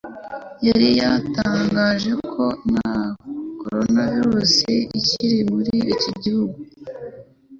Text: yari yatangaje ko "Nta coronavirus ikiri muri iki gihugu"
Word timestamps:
yari 0.67 0.87
yatangaje 0.99 2.11
ko 2.31 2.45
"Nta 2.71 2.93
coronavirus 3.61 4.53
ikiri 4.99 5.39
muri 5.51 5.75
iki 5.93 6.11
gihugu" 6.23 6.59